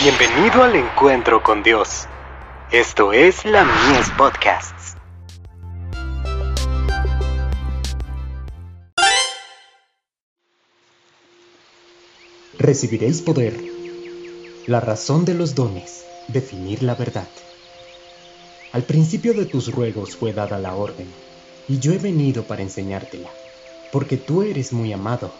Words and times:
Bienvenido 0.00 0.62
al 0.62 0.76
encuentro 0.76 1.42
con 1.42 1.64
Dios. 1.64 2.06
Esto 2.70 3.12
es 3.12 3.44
la 3.44 3.64
Mies 3.64 4.08
Podcasts. 4.16 4.94
Recibiréis 12.60 13.22
poder. 13.22 13.56
La 14.68 14.78
razón 14.78 15.24
de 15.24 15.34
los 15.34 15.56
dones. 15.56 16.06
Definir 16.28 16.84
la 16.84 16.94
verdad. 16.94 17.28
Al 18.70 18.84
principio 18.84 19.34
de 19.34 19.46
tus 19.46 19.74
ruegos 19.74 20.14
fue 20.14 20.32
dada 20.32 20.60
la 20.60 20.76
orden, 20.76 21.08
y 21.66 21.80
yo 21.80 21.92
he 21.92 21.98
venido 21.98 22.44
para 22.44 22.62
enseñártela, 22.62 23.30
porque 23.90 24.16
tú 24.16 24.42
eres 24.42 24.72
muy 24.72 24.92
amado. 24.92 25.32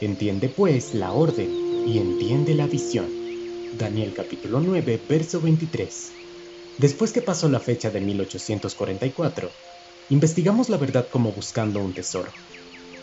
Entiende 0.00 0.48
pues 0.48 0.94
la 0.94 1.12
orden 1.12 1.86
y 1.86 1.98
entiende 1.98 2.54
la 2.54 2.66
visión. 2.66 3.23
Daniel 3.78 4.14
capítulo 4.14 4.60
9, 4.60 5.02
verso 5.08 5.40
23. 5.40 6.12
Después 6.78 7.12
que 7.12 7.22
pasó 7.22 7.48
la 7.48 7.58
fecha 7.58 7.90
de 7.90 8.00
1844, 8.00 9.50
investigamos 10.10 10.68
la 10.68 10.76
verdad 10.76 11.08
como 11.10 11.32
buscando 11.32 11.80
un 11.80 11.92
tesoro. 11.92 12.32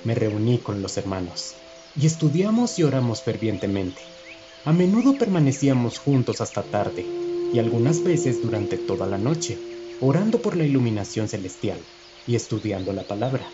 Me 0.05 0.15
reuní 0.15 0.59
con 0.59 0.81
los 0.81 0.95
hermanos 0.95 1.55
y 1.97 2.05
estudiamos 2.05 2.79
y 2.79 2.83
oramos 2.83 3.21
fervientemente. 3.21 4.01
A 4.63 4.71
menudo 4.71 5.17
permanecíamos 5.17 5.99
juntos 5.99 6.39
hasta 6.39 6.63
tarde 6.63 7.05
y 7.53 7.59
algunas 7.59 8.01
veces 8.05 8.41
durante 8.41 8.77
toda 8.77 9.07
la 9.07 9.17
noche, 9.17 9.59
orando 9.99 10.41
por 10.41 10.55
la 10.55 10.63
iluminación 10.63 11.27
celestial 11.27 11.79
y 12.25 12.35
estudiando 12.35 12.93
la 12.93 13.03
palabra. 13.03 13.45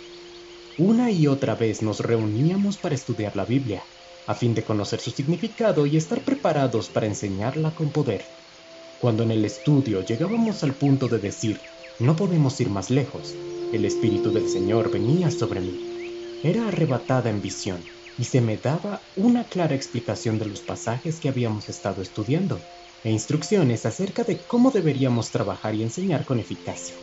Una 0.77 1.09
y 1.09 1.25
otra 1.25 1.55
vez 1.55 1.81
nos 1.81 1.99
reuníamos 1.99 2.77
para 2.77 2.93
estudiar 2.93 3.35
la 3.35 3.45
Biblia, 3.45 3.83
a 4.27 4.33
fin 4.33 4.53
de 4.53 4.63
conocer 4.63 4.99
su 4.99 5.11
significado 5.11 5.85
y 5.85 5.97
estar 5.97 6.21
preparados 6.21 6.89
para 6.89 7.07
enseñarla 7.07 7.71
con 7.71 7.89
poder. 7.89 8.23
Cuando 9.01 9.23
en 9.23 9.31
el 9.31 9.45
estudio 9.45 10.03
llegábamos 10.03 10.63
al 10.63 10.73
punto 10.73 11.07
de 11.07 11.19
decir, 11.19 11.59
no 11.99 12.15
podemos 12.15 12.59
ir 12.59 12.69
más 12.69 12.89
lejos, 12.89 13.35
el 13.73 13.85
Espíritu 13.85 14.31
del 14.31 14.47
Señor 14.49 14.91
venía 14.91 15.31
sobre 15.31 15.61
mí. 15.61 16.39
Era 16.43 16.67
arrebatada 16.67 17.29
en 17.29 17.41
visión 17.41 17.79
y 18.19 18.25
se 18.25 18.41
me 18.41 18.57
daba 18.57 19.01
una 19.15 19.43
clara 19.45 19.75
explicación 19.75 20.39
de 20.39 20.45
los 20.45 20.61
pasajes 20.61 21.19
que 21.19 21.29
habíamos 21.29 21.69
estado 21.69 22.01
estudiando 22.01 22.59
e 23.03 23.11
instrucciones 23.11 23.85
acerca 23.85 24.23
de 24.23 24.37
cómo 24.37 24.71
deberíamos 24.71 25.31
trabajar 25.31 25.75
y 25.75 25.83
enseñar 25.83 26.25
con 26.25 26.39
eficacia. 26.39 26.95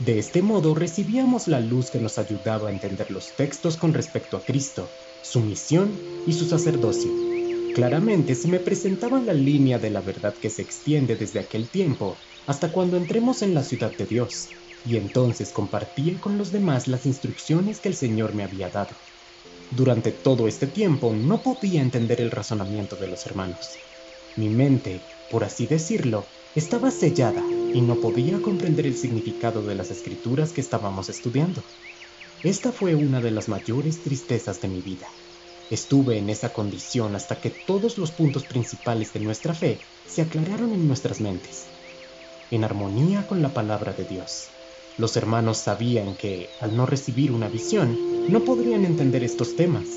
De 0.00 0.16
este 0.16 0.42
modo 0.42 0.76
recibíamos 0.76 1.48
la 1.48 1.58
luz 1.58 1.90
que 1.90 1.98
nos 1.98 2.18
ayudaba 2.18 2.68
a 2.68 2.72
entender 2.72 3.10
los 3.10 3.34
textos 3.34 3.76
con 3.76 3.92
respecto 3.92 4.36
a 4.36 4.44
Cristo, 4.44 4.88
su 5.24 5.40
misión 5.40 6.00
y 6.24 6.34
su 6.34 6.44
sacerdocio. 6.44 7.10
Claramente 7.74 8.36
se 8.36 8.46
me 8.46 8.60
presentaba 8.60 9.20
la 9.20 9.32
línea 9.32 9.80
de 9.80 9.90
la 9.90 10.00
verdad 10.00 10.34
que 10.34 10.50
se 10.50 10.62
extiende 10.62 11.16
desde 11.16 11.40
aquel 11.40 11.68
tiempo 11.68 12.16
hasta 12.46 12.70
cuando 12.70 12.96
entremos 12.96 13.42
en 13.42 13.54
la 13.54 13.64
ciudad 13.64 13.96
de 13.96 14.06
Dios, 14.06 14.50
y 14.84 14.96
entonces 14.96 15.50
compartía 15.50 16.20
con 16.20 16.38
los 16.38 16.52
demás 16.52 16.86
las 16.86 17.04
instrucciones 17.04 17.80
que 17.80 17.88
el 17.88 17.96
Señor 17.96 18.34
me 18.34 18.44
había 18.44 18.70
dado. 18.70 18.94
Durante 19.72 20.12
todo 20.12 20.46
este 20.46 20.68
tiempo 20.68 21.12
no 21.12 21.42
podía 21.42 21.82
entender 21.82 22.20
el 22.20 22.30
razonamiento 22.30 22.94
de 22.94 23.08
los 23.08 23.26
hermanos. 23.26 23.76
Mi 24.36 24.48
mente, 24.48 25.02
por 25.28 25.42
así 25.42 25.66
decirlo, 25.66 26.24
estaba 26.54 26.92
sellada 26.92 27.42
y 27.74 27.80
no 27.82 28.00
podía 28.00 28.40
comprender 28.40 28.86
el 28.86 28.96
significado 28.96 29.62
de 29.62 29.74
las 29.74 29.90
escrituras 29.90 30.52
que 30.52 30.60
estábamos 30.60 31.08
estudiando. 31.08 31.64
Esta 32.42 32.72
fue 32.72 32.94
una 32.94 33.20
de 33.20 33.30
las 33.30 33.48
mayores 33.48 34.02
tristezas 34.02 34.60
de 34.60 34.68
mi 34.68 34.80
vida. 34.80 35.08
Estuve 35.70 36.16
en 36.18 36.30
esa 36.30 36.52
condición 36.52 37.14
hasta 37.14 37.40
que 37.40 37.50
todos 37.50 37.98
los 37.98 38.12
puntos 38.12 38.44
principales 38.44 39.12
de 39.12 39.20
nuestra 39.20 39.54
fe 39.54 39.82
se 40.06 40.22
aclararon 40.22 40.72
en 40.72 40.86
nuestras 40.86 41.20
mentes, 41.20 41.68
en 42.50 42.64
armonía 42.64 43.26
con 43.26 43.42
la 43.42 43.52
palabra 43.52 43.92
de 43.92 44.04
Dios. 44.04 44.50
Los 44.96 45.16
hermanos 45.16 45.58
sabían 45.58 46.16
que, 46.16 46.48
al 46.60 46.74
no 46.74 46.86
recibir 46.86 47.32
una 47.32 47.48
visión, 47.48 47.98
no 48.28 48.44
podrían 48.44 48.84
entender 48.84 49.22
estos 49.22 49.56
temas, 49.56 49.88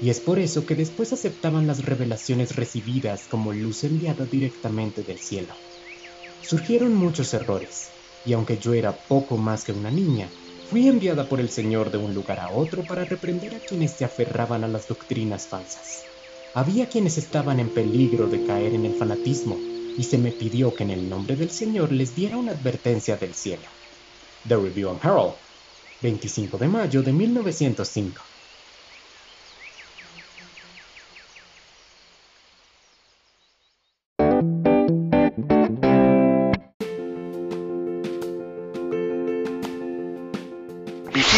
y 0.00 0.10
es 0.10 0.20
por 0.20 0.38
eso 0.38 0.64
que 0.64 0.74
después 0.74 1.12
aceptaban 1.12 1.66
las 1.66 1.84
revelaciones 1.84 2.56
recibidas 2.56 3.28
como 3.28 3.52
luz 3.52 3.84
enviada 3.84 4.24
directamente 4.24 5.02
del 5.02 5.18
cielo. 5.18 5.54
Surgieron 6.40 6.94
muchos 6.94 7.34
errores, 7.34 7.90
y 8.24 8.32
aunque 8.32 8.58
yo 8.58 8.74
era 8.74 8.96
poco 9.06 9.36
más 9.36 9.64
que 9.64 9.72
una 9.72 9.90
niña, 9.90 10.30
Fui 10.68 10.86
enviada 10.86 11.30
por 11.30 11.40
el 11.40 11.48
Señor 11.48 11.90
de 11.90 11.96
un 11.96 12.12
lugar 12.12 12.40
a 12.40 12.50
otro 12.50 12.86
para 12.86 13.06
reprender 13.06 13.54
a 13.54 13.60
quienes 13.60 13.92
se 13.92 14.04
aferraban 14.04 14.64
a 14.64 14.68
las 14.68 14.86
doctrinas 14.86 15.46
falsas. 15.46 16.04
Había 16.54 16.90
quienes 16.90 17.16
estaban 17.16 17.58
en 17.58 17.70
peligro 17.70 18.28
de 18.28 18.44
caer 18.44 18.74
en 18.74 18.84
el 18.84 18.92
fanatismo, 18.92 19.56
y 19.96 20.04
se 20.04 20.18
me 20.18 20.30
pidió 20.30 20.74
que 20.74 20.82
en 20.82 20.90
el 20.90 21.08
nombre 21.08 21.36
del 21.36 21.48
Señor 21.48 21.90
les 21.90 22.14
diera 22.14 22.36
una 22.36 22.52
advertencia 22.52 23.16
del 23.16 23.32
cielo. 23.32 23.66
The 24.46 24.56
Review 24.56 24.90
and 24.90 25.02
Herald, 25.02 25.36
25 26.02 26.58
de 26.58 26.68
mayo 26.68 27.02
de 27.02 27.14
1905. 27.14 28.22